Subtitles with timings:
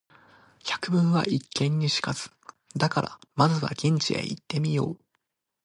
[0.65, 2.31] 「百聞は一見に如かず」
[2.75, 4.99] だから、まずは現地へ行ってみよう。